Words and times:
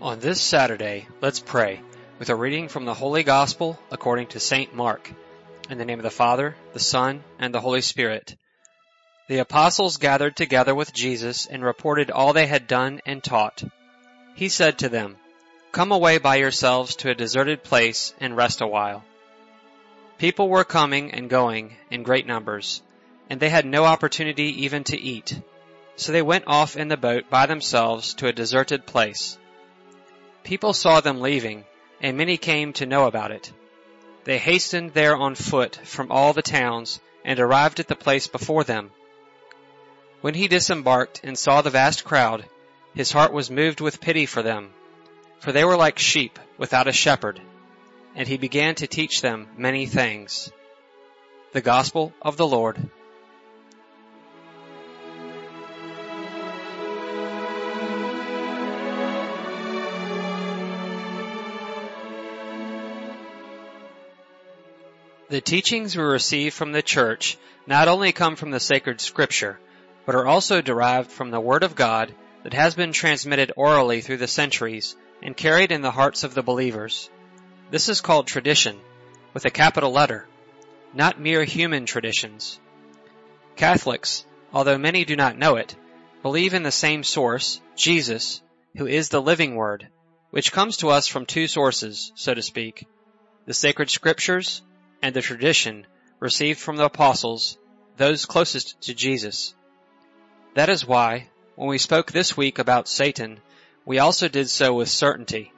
On 0.00 0.20
this 0.20 0.40
Saturday, 0.40 1.08
let's 1.20 1.40
pray 1.40 1.80
with 2.20 2.30
a 2.30 2.34
reading 2.36 2.68
from 2.68 2.84
the 2.84 2.94
Holy 2.94 3.24
Gospel 3.24 3.76
according 3.90 4.28
to 4.28 4.38
St. 4.38 4.72
Mark. 4.72 5.12
In 5.70 5.78
the 5.78 5.84
name 5.84 5.98
of 5.98 6.04
the 6.04 6.10
Father, 6.10 6.54
the 6.72 6.78
Son, 6.78 7.24
and 7.40 7.52
the 7.52 7.60
Holy 7.60 7.80
Spirit. 7.80 8.36
The 9.26 9.38
apostles 9.38 9.96
gathered 9.96 10.36
together 10.36 10.72
with 10.72 10.92
Jesus 10.92 11.46
and 11.46 11.64
reported 11.64 12.12
all 12.12 12.32
they 12.32 12.46
had 12.46 12.68
done 12.68 13.00
and 13.06 13.24
taught. 13.24 13.64
He 14.36 14.48
said 14.48 14.78
to 14.78 14.88
them, 14.88 15.16
Come 15.72 15.90
away 15.90 16.18
by 16.18 16.36
yourselves 16.36 16.94
to 16.96 17.10
a 17.10 17.16
deserted 17.16 17.64
place 17.64 18.14
and 18.20 18.36
rest 18.36 18.60
a 18.60 18.68
while. 18.68 19.02
People 20.16 20.48
were 20.48 20.62
coming 20.62 21.10
and 21.10 21.28
going 21.28 21.76
in 21.90 22.04
great 22.04 22.26
numbers, 22.26 22.82
and 23.28 23.40
they 23.40 23.50
had 23.50 23.66
no 23.66 23.84
opportunity 23.84 24.62
even 24.62 24.84
to 24.84 24.96
eat. 24.96 25.40
So 25.96 26.12
they 26.12 26.22
went 26.22 26.44
off 26.46 26.76
in 26.76 26.86
the 26.86 26.96
boat 26.96 27.28
by 27.28 27.46
themselves 27.46 28.14
to 28.14 28.28
a 28.28 28.32
deserted 28.32 28.86
place. 28.86 29.36
People 30.48 30.72
saw 30.72 31.00
them 31.00 31.20
leaving, 31.20 31.66
and 32.00 32.16
many 32.16 32.38
came 32.38 32.72
to 32.72 32.86
know 32.86 33.04
about 33.04 33.32
it. 33.32 33.52
They 34.24 34.38
hastened 34.38 34.94
there 34.94 35.14
on 35.14 35.34
foot 35.34 35.76
from 35.84 36.10
all 36.10 36.32
the 36.32 36.40
towns 36.40 37.00
and 37.22 37.38
arrived 37.38 37.80
at 37.80 37.88
the 37.88 37.94
place 37.94 38.28
before 38.28 38.64
them. 38.64 38.90
When 40.22 40.32
he 40.32 40.48
disembarked 40.48 41.20
and 41.22 41.38
saw 41.38 41.60
the 41.60 41.68
vast 41.68 42.02
crowd, 42.02 42.46
his 42.94 43.12
heart 43.12 43.34
was 43.34 43.50
moved 43.50 43.82
with 43.82 44.00
pity 44.00 44.24
for 44.24 44.40
them, 44.40 44.70
for 45.38 45.52
they 45.52 45.66
were 45.66 45.76
like 45.76 45.98
sheep 45.98 46.38
without 46.56 46.88
a 46.88 46.92
shepherd, 46.92 47.42
and 48.14 48.26
he 48.26 48.38
began 48.38 48.74
to 48.76 48.86
teach 48.86 49.20
them 49.20 49.48
many 49.58 49.84
things. 49.84 50.50
The 51.52 51.60
Gospel 51.60 52.14
of 52.22 52.38
the 52.38 52.46
Lord. 52.46 52.88
The 65.38 65.42
teachings 65.42 65.96
we 65.96 66.02
receive 66.02 66.52
from 66.52 66.72
the 66.72 66.82
Church 66.82 67.38
not 67.64 67.86
only 67.86 68.10
come 68.10 68.34
from 68.34 68.50
the 68.50 68.58
sacred 68.58 69.00
scripture, 69.00 69.60
but 70.04 70.16
are 70.16 70.26
also 70.26 70.60
derived 70.60 71.12
from 71.12 71.30
the 71.30 71.38
Word 71.38 71.62
of 71.62 71.76
God 71.76 72.12
that 72.42 72.54
has 72.54 72.74
been 72.74 72.92
transmitted 72.92 73.52
orally 73.54 74.00
through 74.00 74.16
the 74.16 74.26
centuries 74.26 74.96
and 75.22 75.36
carried 75.36 75.70
in 75.70 75.80
the 75.80 75.92
hearts 75.92 76.24
of 76.24 76.34
the 76.34 76.42
believers. 76.42 77.08
This 77.70 77.88
is 77.88 78.00
called 78.00 78.26
tradition, 78.26 78.80
with 79.32 79.44
a 79.44 79.50
capital 79.50 79.92
letter, 79.92 80.26
not 80.92 81.20
mere 81.20 81.44
human 81.44 81.86
traditions. 81.86 82.58
Catholics, 83.54 84.26
although 84.52 84.76
many 84.76 85.04
do 85.04 85.14
not 85.14 85.38
know 85.38 85.54
it, 85.54 85.76
believe 86.20 86.52
in 86.52 86.64
the 86.64 86.72
same 86.72 87.04
source, 87.04 87.60
Jesus, 87.76 88.42
who 88.76 88.88
is 88.88 89.08
the 89.08 89.22
living 89.22 89.54
Word, 89.54 89.86
which 90.30 90.50
comes 90.50 90.78
to 90.78 90.88
us 90.88 91.06
from 91.06 91.26
two 91.26 91.46
sources, 91.46 92.10
so 92.16 92.34
to 92.34 92.42
speak, 92.42 92.88
the 93.46 93.54
sacred 93.54 93.88
scriptures 93.88 94.62
and 95.02 95.14
the 95.14 95.22
tradition 95.22 95.86
received 96.20 96.58
from 96.58 96.76
the 96.76 96.84
apostles, 96.84 97.56
those 97.96 98.26
closest 98.26 98.80
to 98.82 98.94
Jesus. 98.94 99.54
That 100.54 100.68
is 100.68 100.86
why, 100.86 101.28
when 101.56 101.68
we 101.68 101.78
spoke 101.78 102.10
this 102.10 102.36
week 102.36 102.58
about 102.58 102.88
Satan, 102.88 103.40
we 103.84 103.98
also 103.98 104.28
did 104.28 104.48
so 104.50 104.74
with 104.74 104.88
certainty. 104.88 105.52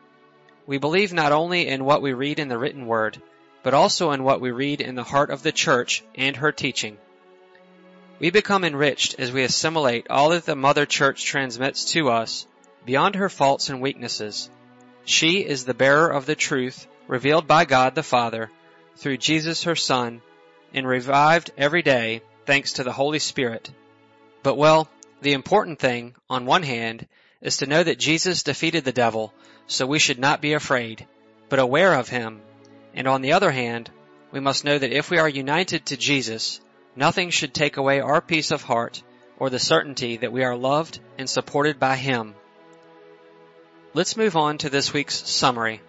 We 0.67 0.79
believe 0.79 1.13
not 1.13 1.33
only 1.33 1.67
in 1.67 1.85
what 1.85 2.03
we 2.03 2.13
read 2.13 2.39
in 2.39 2.49
the 2.49 2.59
written 2.59 2.87
word, 2.87 3.21
but 3.63 3.75
also 3.75 4.13
in 4.13 4.23
what 4.23 4.41
we 4.41 4.51
read 4.51 4.81
in 4.81 4.95
the 4.95 5.05
heart 5.05 5.31
of 5.31 5.43
the 5.43 5.53
church 5.53 6.03
and 6.15 6.37
her 6.37 6.53
teaching. 6.53 6.97
We 8.19 8.31
become 8.31 8.65
enriched 8.65 9.19
as 9.19 9.33
we 9.33 9.43
assimilate 9.43 10.09
all 10.11 10.31
that 10.31 10.45
the 10.45 10.55
Mother 10.55 10.87
Church 10.87 11.25
transmits 11.25 11.93
to 11.93 12.11
us 12.11 12.47
beyond 12.85 13.15
her 13.15 13.29
faults 13.29 13.71
and 13.71 13.81
weaknesses. 13.81 14.51
She 15.05 15.45
is 15.45 15.65
the 15.65 15.75
bearer 15.75 16.09
of 16.09 16.27
the 16.27 16.35
truth 16.35 16.87
revealed 17.09 17.47
by 17.47 17.65
God 17.65 17.95
the 17.95 18.03
Father 18.03 18.51
through 19.01 19.17
Jesus 19.17 19.65
her 19.65 19.75
Son, 19.75 20.21
and 20.73 20.87
revived 20.87 21.51
every 21.57 21.83
day 21.83 22.23
thanks 22.47 22.75
to 22.75 22.85
the 22.85 22.93
Holy 22.93 23.19
Spirit. 23.19 23.71
But 24.43 24.57
well, 24.57 24.89
the 25.23 25.33
important 25.33 25.79
thing, 25.79 26.15
on 26.29 26.47
one 26.47 26.63
hand, 26.63 27.07
is 27.41 27.59
to 27.59 27.67
know 27.67 27.83
that 27.83 27.99
Jesus 27.99 28.43
defeated 28.43 28.85
the 28.85 28.93
devil, 28.93 29.33
so 29.67 29.87
we 29.87 29.99
should 29.99 30.19
not 30.19 30.43
be 30.43 30.53
afraid, 30.53 31.07
but 31.49 31.59
aware 31.59 31.95
of 31.95 32.09
him. 32.09 32.41
And 32.95 33.09
on 33.09 33.23
the 33.23 33.33
other 33.33 33.51
hand, 33.51 33.91
we 34.33 34.41
must 34.41 34.65
know 34.65 34.79
that 34.79 34.93
if 34.93 35.11
we 35.11 35.19
are 35.19 35.29
united 35.29 35.87
to 35.87 35.97
Jesus, 35.97 36.61
nothing 36.95 37.31
should 37.31 37.55
take 37.55 37.79
away 37.79 38.01
our 38.01 38.21
peace 38.21 38.51
of 38.51 38.63
heart 38.63 39.03
or 39.39 39.49
the 39.49 39.59
certainty 39.59 40.19
that 40.19 40.33
we 40.33 40.45
are 40.45 40.57
loved 40.57 41.01
and 41.19 41.29
supported 41.29 41.79
by 41.79 41.97
him. 41.97 42.35
Let's 43.95 44.17
move 44.17 44.37
on 44.37 44.59
to 44.59 44.71
this 44.71 44.93
week's 44.93 45.29
summary. 45.29 45.81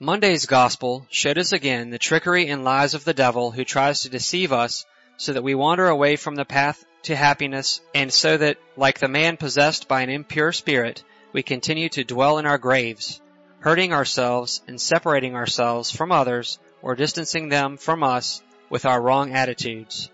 Monday's 0.00 0.46
gospel 0.46 1.04
showed 1.10 1.38
us 1.38 1.50
again 1.50 1.90
the 1.90 1.98
trickery 1.98 2.46
and 2.46 2.62
lies 2.62 2.94
of 2.94 3.04
the 3.04 3.12
devil 3.12 3.50
who 3.50 3.64
tries 3.64 4.02
to 4.02 4.08
deceive 4.08 4.52
us 4.52 4.86
so 5.16 5.32
that 5.32 5.42
we 5.42 5.56
wander 5.56 5.88
away 5.88 6.14
from 6.14 6.36
the 6.36 6.44
path 6.44 6.84
to 7.02 7.16
happiness 7.16 7.80
and 7.96 8.12
so 8.12 8.36
that, 8.36 8.58
like 8.76 9.00
the 9.00 9.08
man 9.08 9.36
possessed 9.36 9.88
by 9.88 10.02
an 10.02 10.08
impure 10.08 10.52
spirit, 10.52 11.02
we 11.32 11.42
continue 11.42 11.88
to 11.88 12.04
dwell 12.04 12.38
in 12.38 12.46
our 12.46 12.58
graves, 12.58 13.20
hurting 13.58 13.92
ourselves 13.92 14.62
and 14.68 14.80
separating 14.80 15.34
ourselves 15.34 15.90
from 15.90 16.12
others 16.12 16.60
or 16.80 16.94
distancing 16.94 17.48
them 17.48 17.76
from 17.76 18.04
us 18.04 18.40
with 18.70 18.86
our 18.86 19.02
wrong 19.02 19.32
attitudes. 19.32 20.10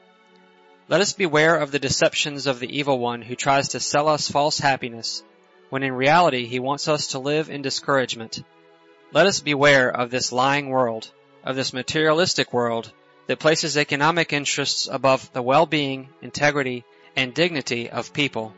Let 0.88 1.02
us 1.02 1.12
beware 1.12 1.56
of 1.56 1.72
the 1.72 1.78
deceptions 1.78 2.46
of 2.46 2.58
the 2.58 2.78
evil 2.78 2.98
one 2.98 3.20
who 3.20 3.34
tries 3.34 3.68
to 3.70 3.80
sell 3.80 4.08
us 4.08 4.30
false 4.30 4.58
happiness, 4.58 5.22
when 5.68 5.82
in 5.82 5.92
reality 5.92 6.46
he 6.46 6.58
wants 6.58 6.88
us 6.88 7.08
to 7.08 7.18
live 7.18 7.50
in 7.50 7.60
discouragement. 7.60 8.42
Let 9.12 9.26
us 9.26 9.40
beware 9.40 9.90
of 9.90 10.10
this 10.10 10.32
lying 10.32 10.68
world, 10.68 11.10
of 11.44 11.56
this 11.56 11.72
materialistic 11.72 12.52
world 12.52 12.92
that 13.26 13.38
places 13.38 13.76
economic 13.76 14.32
interests 14.32 14.88
above 14.90 15.32
the 15.32 15.42
well-being, 15.42 16.08
integrity, 16.20 16.84
and 17.16 17.32
dignity 17.32 17.90
of 17.90 18.12
people. 18.12 18.54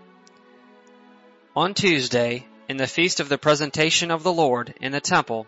On 1.54 1.74
Tuesday, 1.74 2.46
in 2.68 2.76
the 2.76 2.86
feast 2.86 3.20
of 3.20 3.28
the 3.28 3.38
presentation 3.38 4.10
of 4.10 4.22
the 4.22 4.32
Lord 4.32 4.74
in 4.80 4.92
the 4.92 5.00
temple, 5.00 5.46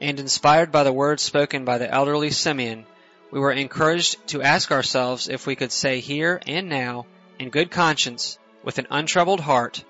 and 0.00 0.18
inspired 0.20 0.72
by 0.72 0.84
the 0.84 0.92
words 0.92 1.22
spoken 1.22 1.64
by 1.64 1.78
the 1.78 1.90
elderly 1.90 2.30
Simeon, 2.30 2.86
we 3.30 3.40
were 3.40 3.52
encouraged 3.52 4.26
to 4.28 4.42
ask 4.42 4.70
ourselves 4.70 5.28
if 5.28 5.46
we 5.46 5.56
could 5.56 5.72
say 5.72 6.00
here 6.00 6.40
and 6.46 6.68
now, 6.68 7.06
in 7.38 7.50
good 7.50 7.70
conscience, 7.70 8.38
with 8.62 8.78
an 8.78 8.86
untroubled 8.90 9.40
heart, 9.40 9.84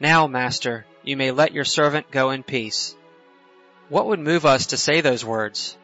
Now, 0.00 0.26
Master, 0.26 0.86
you 1.02 1.16
may 1.16 1.30
let 1.32 1.52
your 1.52 1.64
servant 1.64 2.10
go 2.10 2.30
in 2.30 2.42
peace. 2.42 2.94
What 3.88 4.06
would 4.08 4.20
move 4.20 4.44
us 4.44 4.66
to 4.66 4.76
say 4.76 5.00
those 5.00 5.24
words? 5.24 5.74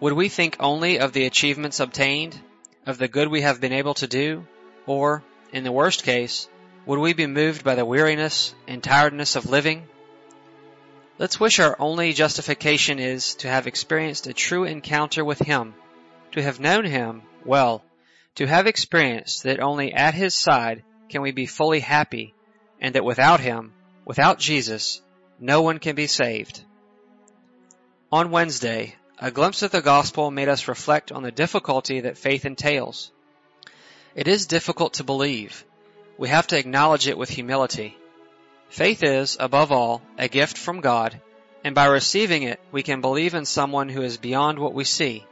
Would 0.00 0.14
we 0.14 0.30
think 0.30 0.56
only 0.60 0.98
of 0.98 1.12
the 1.12 1.26
achievements 1.26 1.78
obtained, 1.78 2.40
of 2.86 2.96
the 2.96 3.06
good 3.06 3.28
we 3.28 3.42
have 3.42 3.60
been 3.60 3.72
able 3.72 3.92
to 3.94 4.06
do, 4.06 4.46
or, 4.86 5.22
in 5.52 5.62
the 5.62 5.72
worst 5.72 6.04
case, 6.04 6.48
would 6.86 6.98
we 6.98 7.12
be 7.12 7.26
moved 7.26 7.62
by 7.62 7.74
the 7.74 7.84
weariness 7.84 8.54
and 8.66 8.82
tiredness 8.82 9.36
of 9.36 9.50
living? 9.50 9.86
Let's 11.18 11.38
wish 11.38 11.58
our 11.58 11.76
only 11.78 12.14
justification 12.14 12.98
is 12.98 13.34
to 13.36 13.48
have 13.48 13.66
experienced 13.66 14.26
a 14.26 14.32
true 14.32 14.64
encounter 14.64 15.22
with 15.22 15.38
Him, 15.38 15.74
to 16.32 16.42
have 16.42 16.60
known 16.60 16.86
Him 16.86 17.22
well, 17.44 17.84
to 18.36 18.46
have 18.46 18.66
experienced 18.66 19.42
that 19.42 19.60
only 19.60 19.92
at 19.92 20.14
His 20.14 20.34
side 20.34 20.82
can 21.10 21.20
we 21.20 21.30
be 21.30 21.44
fully 21.44 21.80
happy, 21.80 22.32
and 22.80 22.94
that 22.94 23.04
without 23.04 23.40
Him, 23.40 23.74
without 24.06 24.38
Jesus, 24.38 25.02
no 25.38 25.60
one 25.60 25.78
can 25.78 25.94
be 25.94 26.06
saved. 26.06 26.64
On 28.14 28.30
Wednesday, 28.30 28.94
a 29.18 29.32
glimpse 29.32 29.62
of 29.62 29.72
the 29.72 29.82
gospel 29.82 30.30
made 30.30 30.48
us 30.48 30.68
reflect 30.68 31.10
on 31.10 31.24
the 31.24 31.32
difficulty 31.32 32.02
that 32.02 32.16
faith 32.16 32.44
entails. 32.44 33.10
It 34.14 34.28
is 34.28 34.46
difficult 34.46 34.94
to 34.94 35.02
believe. 35.02 35.64
We 36.16 36.28
have 36.28 36.46
to 36.46 36.56
acknowledge 36.56 37.08
it 37.08 37.18
with 37.18 37.28
humility. 37.28 37.98
Faith 38.68 39.02
is, 39.02 39.36
above 39.40 39.72
all, 39.72 40.00
a 40.16 40.28
gift 40.28 40.56
from 40.56 40.80
God, 40.80 41.20
and 41.64 41.74
by 41.74 41.86
receiving 41.86 42.44
it, 42.44 42.60
we 42.70 42.84
can 42.84 43.00
believe 43.00 43.34
in 43.34 43.46
someone 43.46 43.88
who 43.88 44.02
is 44.02 44.16
beyond 44.16 44.60
what 44.60 44.74
we 44.74 44.84
see. 44.84 45.26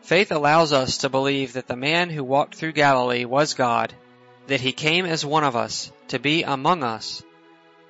Faith 0.00 0.32
allows 0.32 0.72
us 0.72 0.96
to 0.98 1.10
believe 1.10 1.52
that 1.52 1.66
the 1.66 1.76
man 1.76 2.08
who 2.08 2.24
walked 2.24 2.54
through 2.54 2.72
Galilee 2.72 3.26
was 3.26 3.52
God, 3.52 3.92
that 4.46 4.62
he 4.62 4.72
came 4.72 5.04
as 5.04 5.22
one 5.22 5.44
of 5.44 5.54
us, 5.54 5.92
to 6.08 6.18
be 6.18 6.44
among 6.44 6.82
us. 6.82 7.22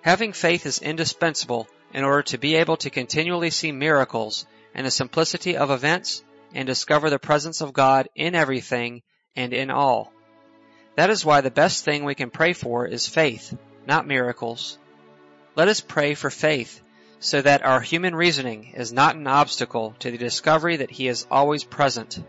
Having 0.00 0.32
faith 0.32 0.66
is 0.66 0.82
indispensable 0.82 1.68
in 1.96 2.04
order 2.04 2.22
to 2.22 2.36
be 2.36 2.56
able 2.56 2.76
to 2.76 2.90
continually 2.90 3.48
see 3.48 3.72
miracles 3.72 4.44
and 4.74 4.86
the 4.86 4.90
simplicity 4.90 5.56
of 5.56 5.70
events 5.70 6.22
and 6.52 6.66
discover 6.66 7.08
the 7.08 7.18
presence 7.18 7.62
of 7.62 7.72
God 7.72 8.06
in 8.14 8.34
everything 8.34 9.00
and 9.34 9.54
in 9.54 9.70
all. 9.70 10.12
That 10.96 11.08
is 11.08 11.24
why 11.24 11.40
the 11.40 11.50
best 11.50 11.86
thing 11.86 12.04
we 12.04 12.14
can 12.14 12.28
pray 12.28 12.52
for 12.52 12.86
is 12.86 13.08
faith, 13.08 13.56
not 13.86 14.06
miracles. 14.06 14.78
Let 15.54 15.68
us 15.68 15.80
pray 15.80 16.12
for 16.12 16.28
faith 16.28 16.82
so 17.18 17.40
that 17.40 17.64
our 17.64 17.80
human 17.80 18.14
reasoning 18.14 18.74
is 18.74 18.92
not 18.92 19.16
an 19.16 19.26
obstacle 19.26 19.94
to 20.00 20.10
the 20.10 20.18
discovery 20.18 20.76
that 20.76 20.90
He 20.90 21.08
is 21.08 21.26
always 21.30 21.64
present. 21.64 22.22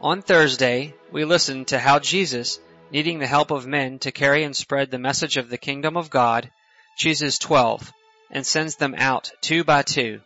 On 0.00 0.22
Thursday, 0.22 0.92
we 1.12 1.24
listened 1.24 1.68
to 1.68 1.78
how 1.78 2.00
Jesus, 2.00 2.58
needing 2.90 3.20
the 3.20 3.28
help 3.28 3.52
of 3.52 3.64
men 3.64 4.00
to 4.00 4.10
carry 4.10 4.42
and 4.42 4.56
spread 4.56 4.90
the 4.90 4.98
message 4.98 5.36
of 5.36 5.50
the 5.50 5.56
kingdom 5.56 5.96
of 5.96 6.10
God, 6.10 6.50
chooses 6.96 7.38
twelve 7.38 7.92
and 8.30 8.46
sends 8.46 8.76
them 8.76 8.94
out 8.96 9.32
two 9.40 9.64
by 9.64 9.82
two. 9.82 10.20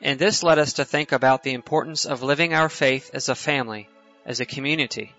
And 0.00 0.18
this 0.18 0.42
led 0.42 0.58
us 0.58 0.74
to 0.74 0.84
think 0.84 1.12
about 1.12 1.42
the 1.42 1.52
importance 1.52 2.06
of 2.06 2.22
living 2.22 2.54
our 2.54 2.68
faith 2.68 3.10
as 3.14 3.28
a 3.28 3.34
family, 3.34 3.88
as 4.26 4.40
a 4.40 4.46
community. 4.46 5.14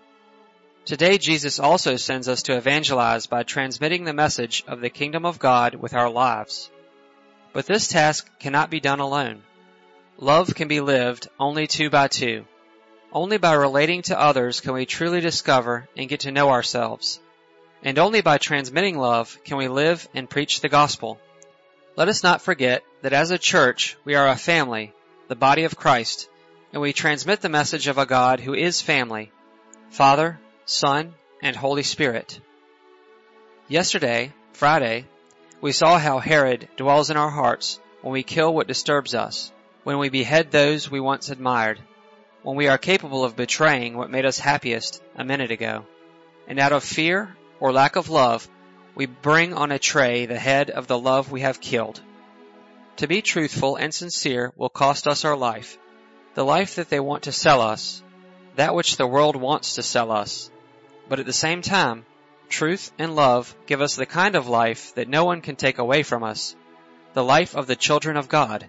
Today 0.84 1.16
Jesus 1.16 1.58
also 1.58 1.96
sends 1.96 2.28
us 2.28 2.42
to 2.42 2.56
evangelize 2.56 3.26
by 3.26 3.42
transmitting 3.42 4.04
the 4.04 4.12
message 4.12 4.62
of 4.68 4.80
the 4.80 4.90
kingdom 4.90 5.24
of 5.24 5.38
God 5.38 5.74
with 5.74 5.94
our 5.94 6.10
lives. 6.10 6.70
But 7.54 7.66
this 7.66 7.88
task 7.88 8.28
cannot 8.38 8.68
be 8.68 8.80
done 8.80 9.00
alone. 9.00 9.42
Love 10.18 10.54
can 10.54 10.68
be 10.68 10.80
lived 10.80 11.28
only 11.40 11.66
two 11.66 11.88
by 11.88 12.08
two. 12.08 12.44
Only 13.12 13.38
by 13.38 13.54
relating 13.54 14.02
to 14.02 14.20
others 14.20 14.60
can 14.60 14.74
we 14.74 14.86
truly 14.86 15.20
discover 15.20 15.88
and 15.96 16.08
get 16.08 16.20
to 16.20 16.32
know 16.32 16.50
ourselves. 16.50 17.20
And 17.82 17.98
only 17.98 18.20
by 18.20 18.38
transmitting 18.38 18.98
love 18.98 19.38
can 19.44 19.56
we 19.56 19.68
live 19.68 20.06
and 20.14 20.28
preach 20.28 20.60
the 20.60 20.68
gospel. 20.68 21.18
Let 21.96 22.08
us 22.08 22.24
not 22.24 22.42
forget 22.42 22.82
that 23.02 23.12
as 23.12 23.30
a 23.30 23.38
church, 23.38 23.96
we 24.04 24.16
are 24.16 24.26
a 24.26 24.34
family, 24.34 24.92
the 25.28 25.36
body 25.36 25.62
of 25.62 25.76
Christ, 25.76 26.28
and 26.72 26.82
we 26.82 26.92
transmit 26.92 27.40
the 27.40 27.48
message 27.48 27.86
of 27.86 27.98
a 27.98 28.06
God 28.06 28.40
who 28.40 28.52
is 28.52 28.80
family, 28.80 29.30
Father, 29.90 30.40
Son, 30.64 31.14
and 31.40 31.54
Holy 31.54 31.84
Spirit. 31.84 32.40
Yesterday, 33.68 34.32
Friday, 34.54 35.06
we 35.60 35.70
saw 35.70 35.96
how 35.96 36.18
Herod 36.18 36.68
dwells 36.76 37.10
in 37.10 37.16
our 37.16 37.30
hearts 37.30 37.78
when 38.02 38.12
we 38.12 38.24
kill 38.24 38.52
what 38.52 38.66
disturbs 38.66 39.14
us, 39.14 39.52
when 39.84 39.98
we 39.98 40.08
behead 40.08 40.50
those 40.50 40.90
we 40.90 40.98
once 40.98 41.30
admired, 41.30 41.78
when 42.42 42.56
we 42.56 42.66
are 42.66 42.76
capable 42.76 43.22
of 43.22 43.36
betraying 43.36 43.96
what 43.96 44.10
made 44.10 44.26
us 44.26 44.40
happiest 44.40 45.00
a 45.14 45.24
minute 45.24 45.52
ago, 45.52 45.86
and 46.48 46.58
out 46.58 46.72
of 46.72 46.82
fear 46.82 47.36
or 47.60 47.72
lack 47.72 47.94
of 47.94 48.10
love, 48.10 48.48
we 48.94 49.06
bring 49.06 49.54
on 49.54 49.72
a 49.72 49.78
tray 49.78 50.26
the 50.26 50.38
head 50.38 50.70
of 50.70 50.86
the 50.86 50.98
love 50.98 51.30
we 51.30 51.40
have 51.40 51.60
killed. 51.60 52.00
To 52.98 53.08
be 53.08 53.22
truthful 53.22 53.76
and 53.76 53.92
sincere 53.92 54.52
will 54.56 54.68
cost 54.68 55.08
us 55.08 55.24
our 55.24 55.36
life, 55.36 55.78
the 56.34 56.44
life 56.44 56.76
that 56.76 56.90
they 56.90 57.00
want 57.00 57.24
to 57.24 57.32
sell 57.32 57.60
us, 57.60 58.02
that 58.56 58.74
which 58.74 58.96
the 58.96 59.06
world 59.06 59.36
wants 59.36 59.74
to 59.74 59.82
sell 59.82 60.12
us. 60.12 60.50
But 61.08 61.18
at 61.18 61.26
the 61.26 61.32
same 61.32 61.60
time, 61.60 62.06
truth 62.48 62.92
and 62.98 63.16
love 63.16 63.54
give 63.66 63.80
us 63.80 63.96
the 63.96 64.06
kind 64.06 64.36
of 64.36 64.48
life 64.48 64.94
that 64.94 65.08
no 65.08 65.24
one 65.24 65.40
can 65.40 65.56
take 65.56 65.78
away 65.78 66.04
from 66.04 66.22
us, 66.22 66.54
the 67.14 67.24
life 67.24 67.56
of 67.56 67.66
the 67.66 67.76
children 67.76 68.16
of 68.16 68.28
God, 68.28 68.68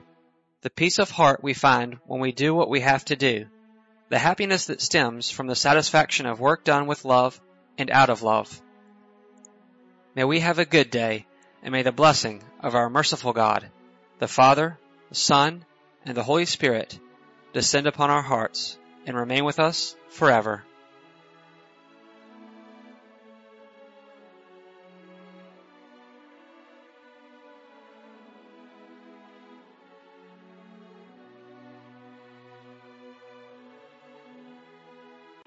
the 0.61 0.69
peace 0.71 0.97
of 0.97 1.11
heart 1.11 1.43
we 1.43 1.53
find 1.53 1.99
when 2.07 2.19
we 2.19 2.31
do 2.31 2.55
what 2.55 2.69
we 2.69 2.79
have 2.79 3.05
to 3.05 3.15
do, 3.15 3.45
the 4.09 4.17
happiness 4.17 4.67
that 4.67 4.81
stems 4.81 5.29
from 5.29 5.45
the 5.45 5.55
satisfaction 5.55 6.25
of 6.25 6.39
work 6.39 6.63
done 6.63 6.87
with 6.87 7.05
love 7.05 7.39
and 7.77 7.91
out 7.91 8.09
of 8.09 8.23
love. 8.23 8.61
May 10.15 10.23
we 10.23 10.39
have 10.39 10.59
a 10.59 10.65
good 10.65 10.89
day, 10.91 11.25
and 11.61 11.73
may 11.73 11.83
the 11.83 11.91
blessing 11.91 12.41
of 12.61 12.73
our 12.73 12.89
merciful 12.89 13.33
God, 13.33 13.69
the 14.19 14.29
Father, 14.29 14.79
the 15.09 15.15
Son, 15.15 15.65
and 16.05 16.15
the 16.15 16.23
Holy 16.23 16.45
Spirit 16.45 16.97
descend 17.51 17.85
upon 17.85 18.09
our 18.09 18.21
hearts 18.21 18.77
and 19.05 19.17
remain 19.17 19.43
with 19.43 19.59
us 19.59 19.93
forever. 20.07 20.63